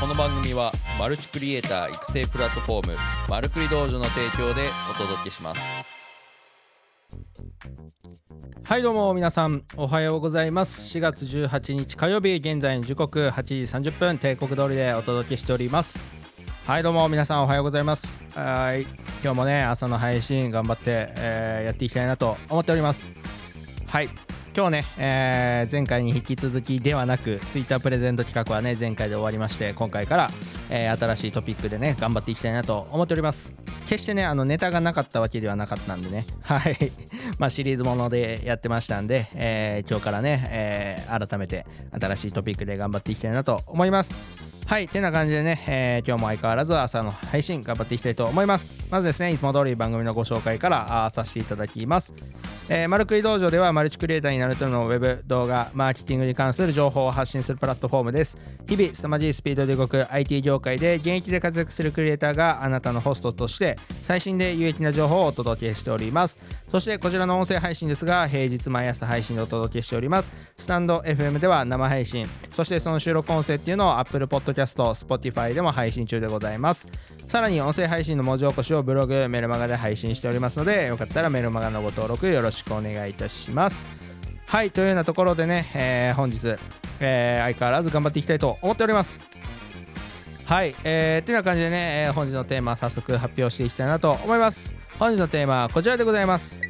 [0.00, 2.96] この番組はマルチクリエイター育成プラットフォーム
[3.28, 5.60] マルクリ道場の提供でお届けします。
[8.64, 10.96] はいどうも皆さんおはようございます。
[10.96, 15.98] 4月18日火曜日現在の時刻8時30分帝国通りでお届けしております。
[16.64, 18.16] はいどうも皆さんおはようございます。
[18.34, 18.86] はい
[19.22, 23.12] 今日もね朝の配信頑張って、えーやっていきたいなと思っております。
[23.86, 24.08] はい
[24.56, 30.30] 今日ね、えー前回に引き続きではなく Twitter プレゼント企画はね前回で終わりまして今回から、
[30.70, 33.54] えー新しいトピックでね頑張っていきたいなと思っております。
[33.86, 36.26] 決してねあのネタがなかったわけではなかったんでね。
[36.42, 36.76] はい。
[37.38, 44.49] まあシリーズものでやってましたんで、えー今日からね、え改めて新しいトピックで頑張っていきたいなと思います。
[44.70, 48.86] はい、てな感じでね、えー今日も相変わらず朝の配信頑張っていきたいと思います。
[48.88, 52.14] まずですね、いつも通り番組のご紹介からあさせていただきます。
[52.72, 58.38] えーマルクリ道場ではマルチクリエイターになるためのウェブ動画マーケティングに関する情報を発信するプラットフォームです
[58.68, 66.38] 日々凄まじいスピードで動く IT 業界で現役で活躍するクリエイターがあなたのホストとして最新で有益な情報をお届けしております
[66.70, 76.86] そしてこちらの音声配信ですが平日毎朝配信でお届けしておりますスタンド FM では生配信そしてその収録音声っていうのを Apple Podcast、キャスト Spotify でも配信中でございます
[77.26, 83.86] さらに音声配信の文字起こしをブログ、メルマガで配信しておりますので、よかったらメルマガのご登録よろしくお願いいたします。
[84.44, 86.58] はい、というようなところでね、えー本日、
[86.98, 89.18] えー相変わらず頑張っていきたいと思っております。
[90.44, 94.74] はい、えー、ってな感じでね、えー本日のテーマ早速発表していきたいなと思います。
[94.98, 96.69] 本日のテーマはこちらでございます。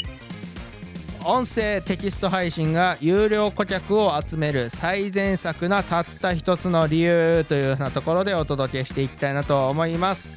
[1.24, 10.34] 音声テキスト配信が有料顧客を集める最善策なたった一つの理由というようなところでお届けしていきたいなと思います。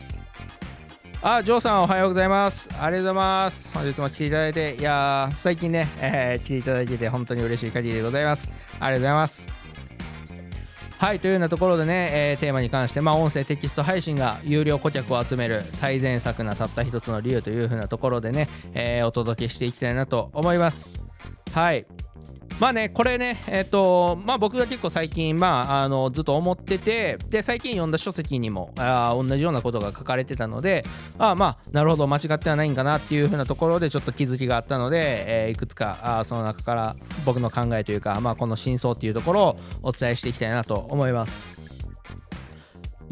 [1.22, 2.70] あジョーさんおはようございます。
[2.80, 3.70] ありがとうございます。
[3.73, 8.52] 本日も来ていただいていや最近ね、えー来ていただいてて本当に嬉しい限りでございます。
[8.73, 9.53] ありがとうございます。
[11.04, 20.88] はいというようなところでね、えーテーマに関して、まあ、音声テキスト配信が有料顧客を集める最善策なたった一つの理由というふうなところでね、えーお届けしていきたいなと思います。
[21.52, 21.86] はい。
[22.59, 30.86] まあねこれねえっ、とまあ僕が結構最近まああのずっと思っててで最近読んだ書籍にもあ同じようなことが書かれてたので
[31.18, 41.62] ああまあなるほど間違ってはないんかなっていうふうなところでちょっと気づきがあったので、えーいくつかあその中から僕の考えというかまあこの真相っていうところをお伝えしていきたいなと思います。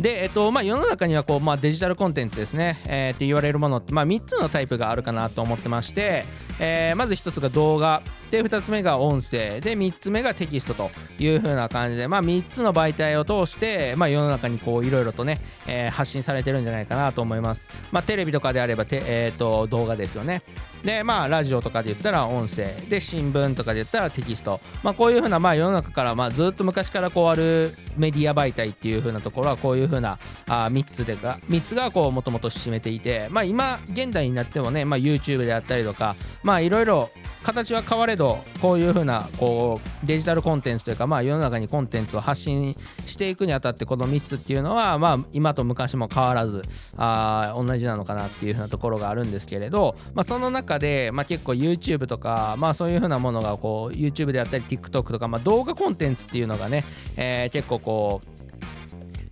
[0.02, 6.26] で、えっとまあ、世の中にはこう、まあ、デジタルコンテンツですね、えーって言われるものって、まあ、3つのタイプがあるかなと思ってまして、
[6.60, 8.02] えーまず1つが動画
[8.32, 20.42] で2つ目が音声で3つ目がテキストという風な感じで、まあ、3つの媒体を通して、まあ、世の中にこういろいろとね、えー発信されてるんじゃないかなと思います、まあ、テレビとかであればて、えー、と動画ですよね。
[20.84, 24.60] でまあラジオとかで言ったら音声で新聞とかで言ったらテキスト。
[24.84, 37.10] まあこういう風なまあ世の中からまあずっと昔からこうあるメディア媒体っていう風なところはこういう風なあ3つでが3つがこうもともと占めていてまあ今現代になってもねまあ YouTube であったりとかまあいろいろ
[37.44, 42.76] 形は変われどこういう風なこうデジタルコンテンツというかまあ世の中にコンテンツを発信
[43.06, 46.62] していくにあたってこの3つっていうのはまあ今と昔も変わらず
[46.98, 56.84] あ同じなのかなっていう風なところがあるんですけれどまあその中でまあ結構 YouTube とかまあそういう風なものがこう YouTube であったり TikTok とかまあ動画コンテンツっていうのがね、
[57.18, 58.41] えー結構こう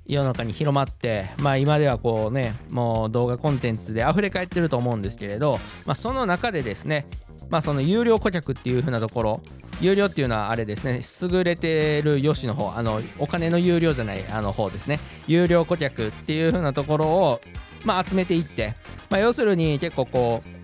[0.09, 7.05] 世の中に広まって、まあ、今ではこうねもう動画コンテンツで溢れ返ってると思うんですけれど、まあ、その中でですね、
[7.49, 9.41] まあ、その有料顧客っていう風なところ
[9.81, 17.41] 有料っていうのはあれですね優れてるよしの方あのお金の有料じゃないあの方ですね有料顧客っていう風なところを、
[17.85, 18.75] まあ、集めていって、
[19.11, 20.58] まあ、要するに結構こう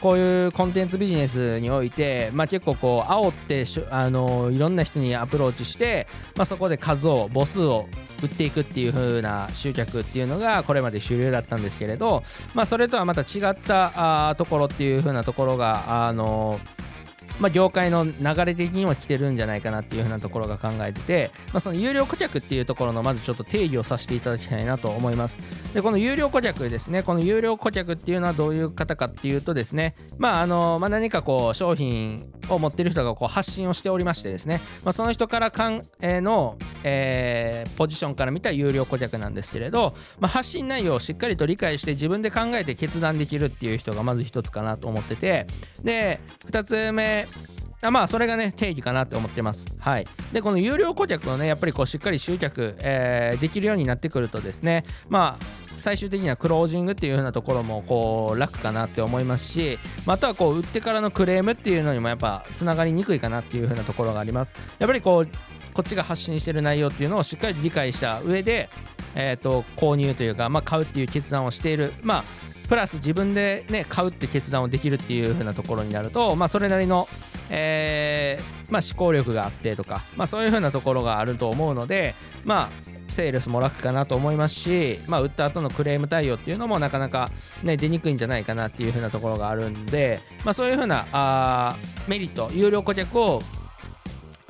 [0.00, 6.06] こういうコンテンツビジネスにおいて、まあ、結構こう煽ってしあのいろんな人にアプローチして、
[6.36, 7.86] まあ、そこで数を母数を
[8.22, 12.22] 売っていくっていう風な集客っていうのがこれまで主流だったんですけれど、
[12.54, 16.60] まあ、それとはまた違ったあところっていう風なところがあの
[17.38, 18.12] まあ、業界の流
[18.44, 25.38] れ的には来てるんじゃないかなっていうふうなところが考えてて、まあ、その有料顧客っていうところのまずちょっと定義をさせていただきたいなと思います。
[25.74, 45.46] でこの有料顧客ですねこの有料顧客っていうのはどういう方かっていうとですねまああの、まあ、何かこう商品を持ってる人がこう発信をしておりましてですね、まあ、その人からかん、えーの、えーポジションから見た有料顧客なんですけれど、まあ、発信内容をしっかりと理解して自分で考えて決断できるっていう人がまず一つかなと思ってて
[45.82, 47.26] で2つ目
[47.82, 49.66] あまあそれがね定義かなって思ってます。
[49.78, 50.06] はい。
[50.32, 55.44] でこの有料顧客をねやっぱりこうしっかり集客、えーできるようになってくるとですねまあ
[55.76, 64.52] 最終的にはクロージングっていう風なところもこう楽かなって思いますしまたはこう売ってからのクレームっていうのにもやっぱつながりにくいかなっていう風なところがあります。
[64.78, 65.28] やっぱりこう
[65.74, 68.68] こっちが発信してる内容っていうのをしっかり理解した上で
[69.14, 72.24] えー、と購入というか、まあ、買うっていう決断をしている、まあ、
[72.68, 77.08] プラス自分で、ね、買うって決断をできるっていう風なところになると、まあ、それなりの、
[77.50, 82.14] えーまあ、思考力があってとか、まあ、そういう風なところがあると思うので、
[82.44, 87.30] まあ、セールスも楽かなと思いますし、まあ、売った後のクレーム対応っていうのもなかなか、
[87.64, 91.76] ね、出にくいんじゃないかなっていう風なところがあるんで、まあ、そういう風なあ
[92.06, 93.42] メリット有料顧客を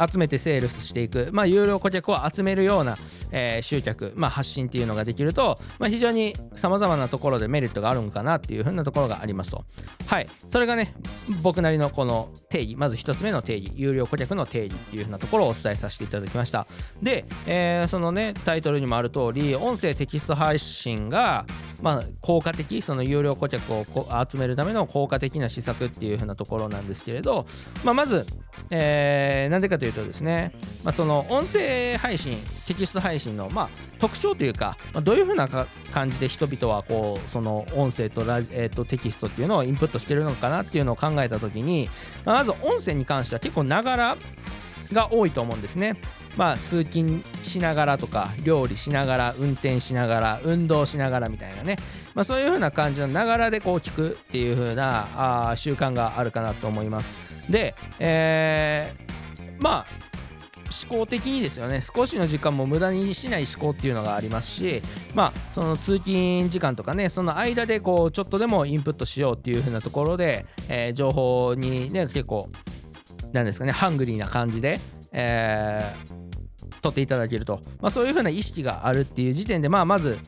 [0.09, 2.97] 集めてセールスしていく、まあ、有料顧客を集めるような、
[3.31, 9.65] えー、集客、まあ、発信っていうのができると、まあ、非常にさまざまなところでメリットがあるのかなっていうふうなところがありますと。
[10.07, 10.29] はい。
[10.51, 10.95] それがね、
[11.43, 16.67] 僕なりのこの定義、まず1つ目の定義、有料顧客の定義っていうふうなところをお伝えさせていただきました。
[17.03, 21.45] で、えー、そのね、タイトルにもある通り、音声テキスト配信が、
[21.83, 23.85] まあ、効果的、その有料顧客を
[24.29, 27.47] 集めるための効果的な施策っていうふうなところなんですけれど、
[27.85, 28.27] まあ、まず、
[28.71, 30.53] えー、なんでかというとですね、
[30.85, 32.37] まあ、その音声配信、
[32.67, 33.69] テキスト配信の、まあ、
[33.99, 35.49] 特徴というか、まあ、どういうふうな
[35.93, 41.89] 感じで人々はこうその音声とラえー、とテキストっていうのをインプットしてるのかなっていうのを考えた時に、
[42.25, 44.17] まあ、まず音声に関しては結構ながら
[44.93, 45.97] が多いと思うんですね。
[46.37, 51.77] まあ、通勤しながらとか料理しながら運転しながら運動しながらみたいなね、
[52.15, 57.15] まあ、そういう風な感じのながらでこう聞くっていう風なあ習慣があるかなと思います。
[57.51, 59.87] で、えー、まあ
[60.89, 61.81] 思考的にですよね。
[61.81, 64.83] 少しの時間も無駄にしない思考っていうのがありますし
[65.15, 72.49] まあその通勤時間とかねその間でこうちょっとでもインプットしようっていう風なところで、えー、情報にね結構
[73.33, 74.81] なんですかねハングリーな感じで、
[75.13, 80.19] えー、取っていただけると、まあ、そういうふうな意識があるっていう時点で、まあ、まず、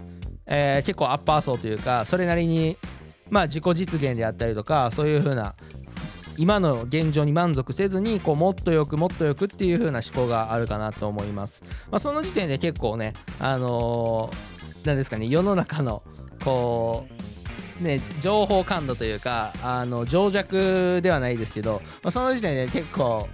[0.46, 2.76] えー、結構アッパー層というかそれなりに、
[3.30, 5.54] まあ、自己実現であったりとかそういうふうな
[6.38, 11.62] 今の現状に満足せずにこうもっとよくもっとよくっていう風な思考があるかなと思います。
[11.90, 16.02] まあ、その時点で結構ね、あのー、なんですかね、世の中の
[16.42, 17.41] こう、
[17.82, 23.28] ね、情報感度というか、あの情弱ではないですけど、まあ、その時点で結構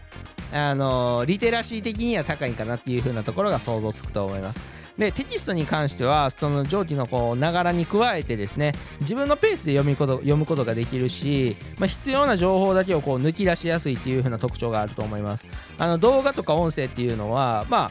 [0.53, 4.65] あのリテラシー的には高いかなっていう風なところが想像つくと思います。
[4.97, 15.47] でテキストに関してはその上記のこうながらに加えてですね自分のペースで読みこと読むことができるし、まあ、必要な情報だけをこう抜き出しやすいっていう風な特徴があると思います
[15.79, 17.91] あの動画とか音声っていうのはまあ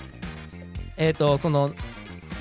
[0.98, 1.72] えっ、ー、とその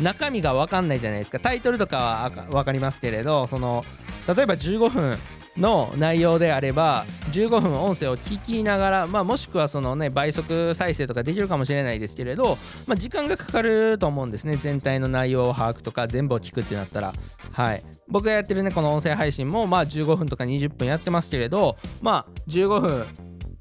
[0.02, 3.84] 中身が分かんないじゃないですかタイトルとかは分かりますけれどその
[4.26, 5.18] 例えば15分
[5.56, 14.56] の内容であれば15分音声を聞きながら、まあ、もしくはそのね倍速再生とかできるかもしれないですけれど、まあ、時間がかかると思うんですね。
[14.56, 17.14] 全体の内容を把握とか全部を聞くってなったら。
[17.52, 17.82] はい。
[18.08, 23.06] 僕がやってるねこの音声配信もまあ15分とか20分やってますけれどまあ15分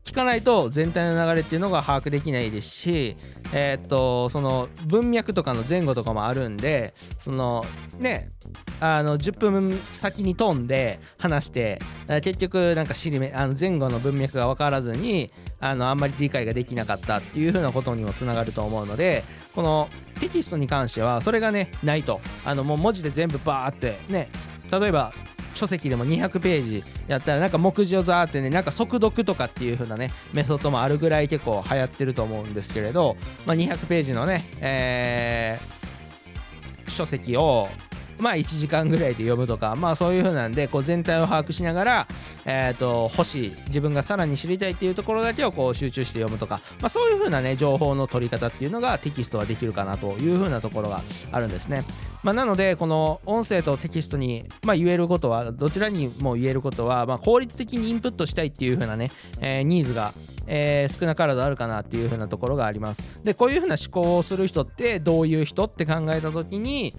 [0.05, 3.17] 聞かないと全体の流れっていうのが把握できないですし、
[3.51, 7.65] えー、っとその文脈とかの前後とかもあるんでその
[7.97, 8.29] ね
[8.79, 11.79] あの10分先に飛んで話して
[12.21, 19.23] 結局なんか尻目あの前後の文脈が分からずにあのあんまり理解ができなかったっていう風なことにもつながると思うので
[19.55, 22.21] このテキストに関してはそれがねないと。
[22.45, 24.29] あのもう文字で全部バーってね
[24.71, 25.13] 例えば
[25.55, 37.69] 書籍でも200ページやったらなんか目次をザーってねなんか速読とかっていう風なねメソッドもあるぐらい結構流行ってると思うんですけれど、まあ、200ページのね、えー、書籍を
[38.19, 42.07] まあ1時間ぐらいで読むとかまあそういう風なんでこう全体を把握しながら、
[42.45, 51.83] えー、と欲しい自分がさらに知りたいっていうところだけをこう集中して読むとか、まあ、そういう風なね情報の取り方っていうのがテキストはできるかなという風なところがあるんですね。
[52.23, 60.11] まあ、なのでこの音声とテキストに、まあ、言えることはどちらにも言えることは、効率的にインプットしたいっていう風なね、えー、ニーズが
[60.47, 63.01] えー、少なからずあるかなっていう風なところがあります。
[63.23, 66.93] でこういう風な思考をする人ってどういう人って考えた時に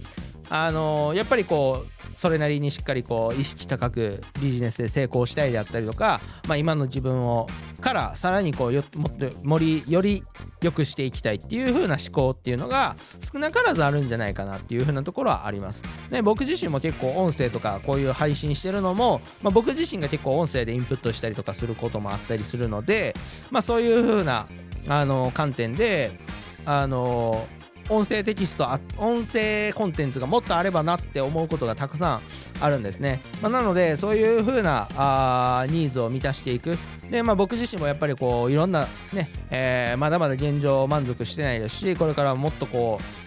[0.49, 7.47] あのやっぱりこうそれなりにしっかりこう意識高くビジネスで成功したいであったりとか、まあ、今の自分を
[7.81, 10.25] からさらにこうよもっとよりより
[10.63, 15.83] 良くしていきたいっていう風な思考っていうのが少なからずあるんじゃないかなっていう風なところはあります。
[16.11, 23.15] で僕自身も結構音声とかこういう配信してるのも、まあ、僕自身が結構音声でインプットしたりとかすることもあったりするので、
[23.51, 24.49] まあ、そういう風な
[24.89, 26.19] あな観点で
[26.65, 27.47] あの
[27.89, 28.67] 音声テキスト
[28.99, 32.21] 音声コンテンツがもっとあればなって思うことがたくさん
[32.61, 36.79] あるんですね、まあ、なのでそういう風なあニーズを満たしていく。
[37.11, 43.26] で、まあ、僕自身もやっぱりこういろんなね、えー、まだまだ現状満足してないですしこれからもっとこう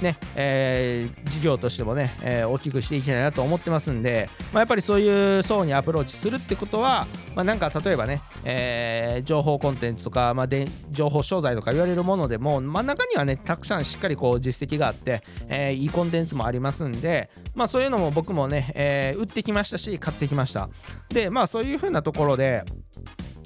[0.00, 20.68] ね、えー、事業としてもね、えー、大きくしていきたいなと思ってますんで、まあ、やっぱりそういう層にアプローチするってことは、まあ、なんか例えばね、えー、情報コンテンツとか、まあ、で情報商材とか言われるものでも真ん中にはねたくさんしっかりこう実績があって、えー、いいコンテンツもありますんで、まあ、そういうのも僕もね、えー、売ってきましたし買ってきました。
[21.08, 22.64] でまあそういうふうなところで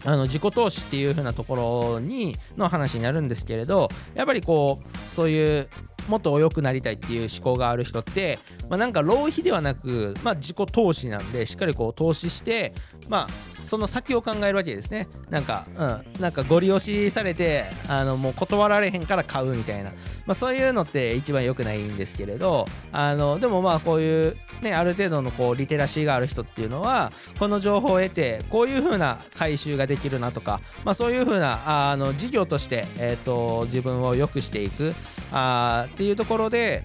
[0.04, 5.68] あの自己投資っていう風なところにの話になるんですけれどやっぱりこうそういう
[6.08, 8.38] もっと良くなりたいっていう思考がある人って、
[8.68, 12.72] まあ、なんか浪費ではなく、まあ、自己投資なんでしっかりこう投資して、
[13.08, 15.08] まあ、その先を考えるわけですね。
[15.30, 19.90] なんか、うん、なんかご利用しされてあのもう断られへんから買うみたいな、
[20.26, 34.94] まあ、そういうのって一番良くないんですけれどあのでもまあこういうねある程度のこうリテラシーがある人っていうのはこの情報を得てこういう風な回収ができるなとか、まあ、そういう風なあの事業として、えーと、自分を良くしていく
[35.32, 36.84] あっていうところで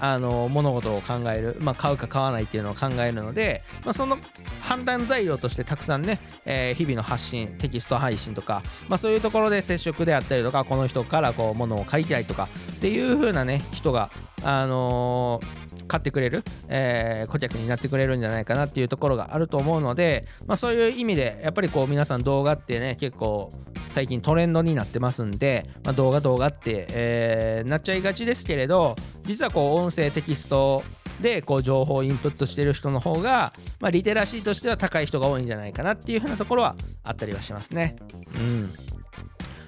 [0.00, 4.18] あの物事を考える、まあ、買うか買わないっていうのを考えるので、まあ、その
[4.62, 14.10] 判断材料としてたくさんね、えー、日々の発信テキスト配信とか、まあ、そういうところで接触であったりとかこの人からこう物を買いたいとかっていう風なね人が
[14.42, 23.52] あのー、買ってくれる、えー、顧客になってくれるんじゃないかなっていうところがあると思うので、まあ、そういう意味でやっぱりこう皆さん動画ってね結構
[23.90, 30.82] 最近トレンドになってますんで、まあ、動画動画って、えー、なっちゃいがちですけれど実はこう音声テキスト
[31.20, 37.96] でこう情報をインプットしてる人の方が、まあ、リテラシーとしては高い人が多いんじゃないかなっていうふうなところはあったりはしますね。
[38.36, 38.72] うん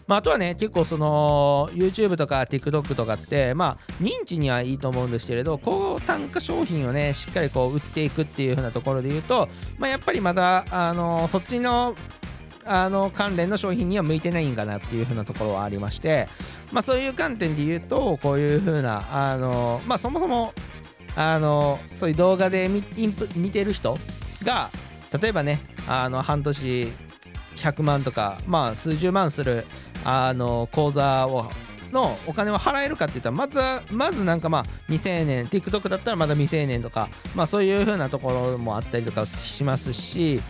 [0.07, 9.49] まあ、あとはね結構その YouTube とか TikTok とかってまあ認知にはいいと思うんですけれど高単価商品をねしっかりこう売っていくっていう風なところで言うと、
[9.79, 11.95] まあ、やっぱりまだあのそっちの
[12.65, 16.29] あの関連の商品には向いてないんかなっていう風なところはありまして、
[16.71, 20.53] まあ、そういう観点で言うとこういう風なあのまあそもそも
[21.17, 22.83] あのそういう動画で見
[23.37, 23.99] 見てる人
[24.45, 24.71] が
[25.21, 26.89] 例えばねあの半年
[27.57, 29.67] 100万とかまあ数十万する
[30.05, 31.51] あの口座を
[31.93, 40.41] のお金を払えるかって言ったらまずはまずなんかまあ未成年 TikTok だったらまだ未成年とかまあそういう風なところもあったりとかしますし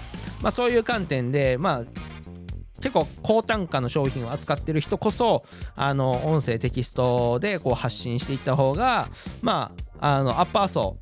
[0.42, 1.84] まあそういう観点でまあ
[2.80, 5.44] 結構高単価の商品を扱ってる人こそ
[5.76, 9.08] あの音声テキストでこう発信していった方が
[9.40, 10.98] まああのアッパー層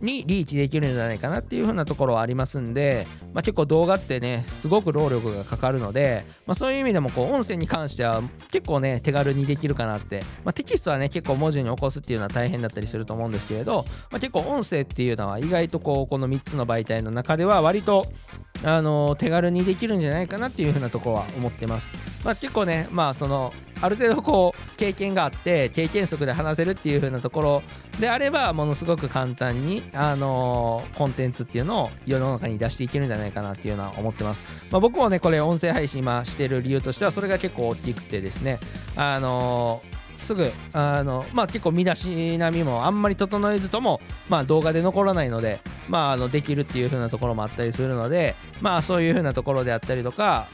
[0.00, 18.06] にリーチできるんじゃないかなっていう風なところはありますんで、まあ、結構動画ってねすごく労力がかかるので、まあ、そういう意味でもこう音声に関しては結構ね手軽にできるかなって、まあ、テキストはね結構文字に起こすっていうのは大変だったりすると思うんですけれど、ま、結構音声っていうのは意外とこうこの3つの媒体の中では割と
[18.64, 21.92] あの手軽にできるんじゃないかなっていう風なとこは思ってます。
[22.24, 27.62] まあ、結構ねまあそのある程度こう経験があって経験則で話せるっていう風なところ
[28.00, 38.58] であればものすごく簡単に、あの、コンテンツっていうのを世の中に出していけるんじゃないかなっていうのは思ってます、まあ、僕もねこれ音声配信今してる理由としてはそれが結構大きくてですね
[38.96, 39.82] あの
[40.16, 50.48] すぐあの、まあ、結構身だしなみもあんまり整えずとも、まあ、動画で残らないので、まあ、あのできるっていう風なところもあったりするので、まあ、そういう風なところであったりとか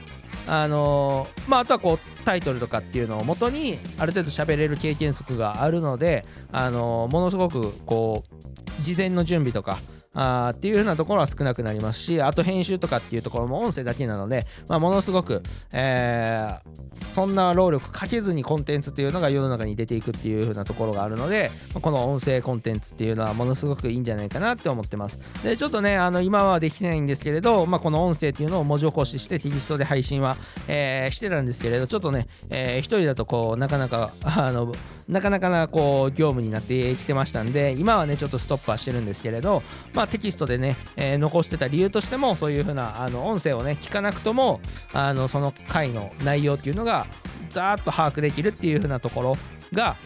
[0.47, 9.79] あのまあ、あとはこうタイトルとかっていうのをもとにある程度喋れる経験則があるので、あのものすごくこう事前の準備とか
[10.15, 15.43] あっていう風なところは少なくなりますしあと編集とかっていうところも音声だけなので、まあ、ものすごく、
[15.73, 21.51] えー、そんな労力かけずにコンテンツっていうのが世の中に出ていくっていう風なところがあるので、
[21.81, 25.19] この音声コンテンツっていうのはものすごくいいんじゃないかなって思ってます。
[25.43, 30.37] でちょっとねあの今はできないんですけれど、まあ、この音声っていうのを文字起こししてテキストで配信は、
[30.69, 34.73] えー、してたんですけれどちょっとね、えー、一人だとこうなかなか あの
[35.09, 39.63] なかなかなこう業務になってきてましたんで今はねちょっとストップはしてるんですけれど、
[39.95, 44.61] まあ、まテキストでね、えー、残してた理由としてもそういう風なあな音声をね聞かなくとも
[44.93, 47.07] あのその回の内容っていうのが
[47.49, 49.37] ざーっと把握できるっていう風なところ
[49.73, 49.97] が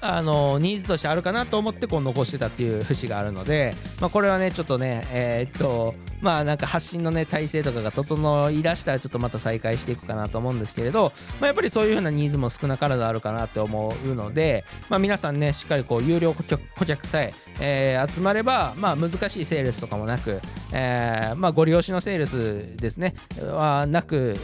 [0.00, 20.40] あのニーズとしてあるかなと思ってこう残してたっていう節があるので、まあ、これはねちょっとねえー、っとまあなんか発信のね体制とかが整いだしたらちょっとまた再開していくかなと思うんですけれど、まあ、やっぱりそういう風なニーズも少なからずあるかなって思うので、まあ、皆さんねしっかりこう有料顧客さええー、集まれば、まあ、難しいセールスとかもなく、
[20.72, 23.14] えーまあ、ご利用しのセールスですね。
[23.40, 24.36] はなく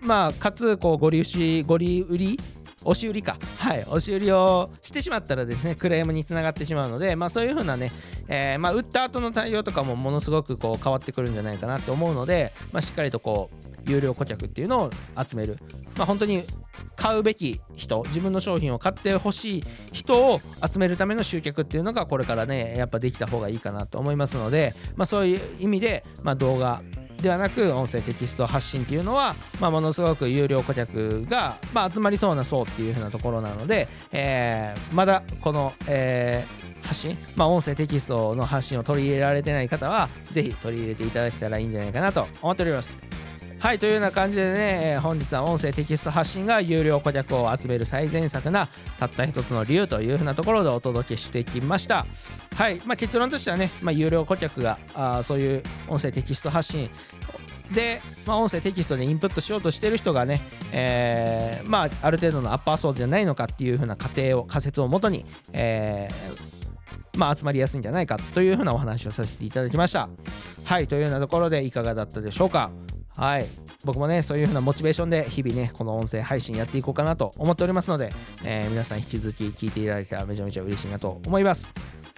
[0.00, 2.40] まあ、かつこうご利用しご利売り
[2.84, 3.36] 押し売りか。
[3.58, 7.92] はい押し売りをしてしまったらですねクレームにつながってしまうのでまあそういうふうなね、
[8.28, 14.90] えー、まあ売った後の対応とかもものすごくこう変わってくるんじゃないかなと思うので、まあ、しっかりとこう有料顧客っていうのを
[15.22, 15.58] 集める、
[15.96, 16.44] まあ、本当に
[16.96, 26.82] 買うべき人自分の商品を買ってほしい人を集めるための集客っていうのがこれからねやっぱできた方がいいかなと思いますので、まあ、そういう意味で、ま、動画
[27.22, 43.11] ではなく音声テキスト発信っていうのは、まあ、ものすごく有料顧客が、まあ、集まりそうな層っていう風なところなので、えー、まだこの、えー、発信、まあ、音声テキストの発信を取り入れられてない方は是非取り入れていただけたらいいんじゃないかなと思っております。
[43.62, 48.66] はいというような感じでね本日は音声テキスト発信が有料顧客を集める最善策な
[48.98, 52.04] たった一つの理由というふうなところでお届けしてきました。
[52.56, 56.90] はいまあ、結論としてはね、まあ、有料顧客があそういう音声テキスト発信
[57.70, 60.40] で、まあ、音声テキストでインプットしようとしてる人がね、
[60.72, 70.08] えー、まあ、ある程度のアッパー層じゃないのかっていうふうな仮定を仮説をもとに、えー、まあ、集まりやすいんじゃないかというふうなお話をさせていただきました。
[70.64, 72.72] はいというようなところでいかがだったでしょうか。
[73.16, 73.46] はい。
[73.84, 78.12] 僕もねそういう風なモチベーションで日々ねこの音声配信やっていこうかなと思っておりますので、
[78.44, 81.68] えー、皆さん引き続き聞いていただけたらめちゃめちゃ嬉しいなと思います。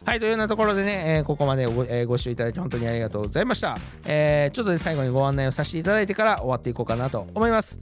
[0.05, 7.79] はいというようなところでね、えー、ここまでご,、えー、ご視聴いただき本当にありがとうございました、えー、ちょっとで最後にご案内をさせていただいてから終わっていこうかなと思います。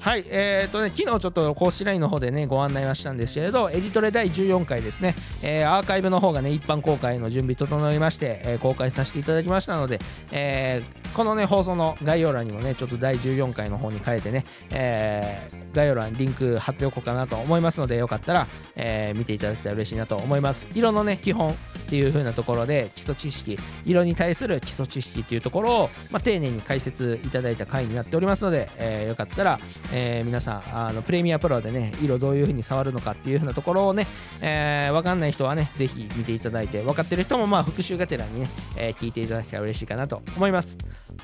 [0.00, 9.98] はい、えー、とね、昨日ちょっと公式 LINE の方でね、ご案内はしたんですけれど、エディトレ第14回ですね、えー、アーカイブの方がね、一般公開の準備整いまして、えー、公開させていただきましたので、
[10.30, 20.68] えー、このね、放送の概要欄にもね、ちょっと第14回の方に変えてね、えー、概要欄リンク貼っておこうかなと思いますので、よかったら、えー、見ていただけたら嬉しいなと思います。
[20.74, 21.54] 色のね、基本っ
[21.88, 29.58] ていう風なところで、基礎知識、色に対する基礎知識っていうところを、まあ、丁寧に解説いただいた回になっておりますので、えー、よかったら、
[29.94, 34.06] えー、皆さん、あのプレミアプロでね、色どういう風に触るのかっていう風なところをね、
[34.42, 40.76] えー、わかんない人はね、ぜひ見ていただいて、分かってる人もまあ復習がてらにね、え、聞いていただけたら嬉しいかなと思います。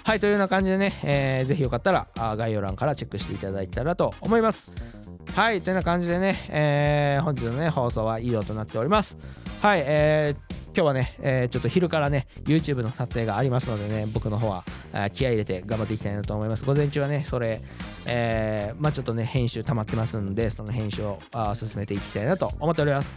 [0.05, 4.73] はい、というような感じでね、えー、ぜひよかったら概要欄からチェックしていただいたらと思います。
[5.35, 9.17] はい、というような感じでね、えー、本日のね、放送は以上となっております。
[9.63, 14.65] はい、えー、今日はね、えー、ちょっと昼からね、YouTube の撮影がありますのでね、僕の方は
[15.15, 16.65] 気合い入れて頑張っていきたいなと思います。
[16.65, 17.61] 午前中はね、それ、
[18.05, 23.15] えー、まあちょっとね、編集溜まってますんで、その編集をあ進めていきたいなと思っております。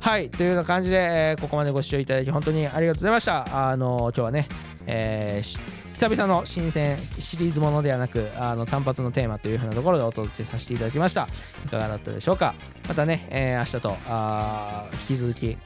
[0.00, 3.70] はい、というような感じで、えー、ここまでご視聴いただき本当にありがとうございました。
[3.70, 4.48] あの今日はね、
[4.86, 11.28] えー久々の新鮮シリーズものではなくあの単発のテーマというふうなところでお届けさせていただきました。
[11.66, 12.54] いかがだったでしょうか？
[12.88, 15.58] またね、えー、明日とあ引き続き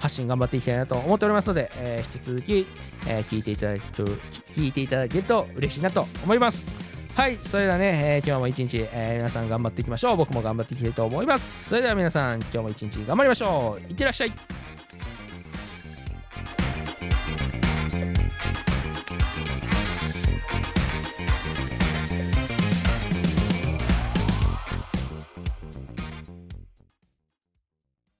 [0.00, 2.66] 発信頑張っていきたいなと思っておりますので、えー、引き続き、
[3.06, 4.08] えー、聞いていただける
[4.56, 6.64] 聞いていただけると嬉しいなと思います。
[7.14, 10.16] はいそれではね、えー、今日も一日、え、皆さん頑張っていきましょう。
[10.16, 11.68] 僕も頑張っていきたいと思います。
[11.68, 13.90] それでは皆さん今日も一日頑張りましょう。
[13.90, 14.32] いってらっしゃい。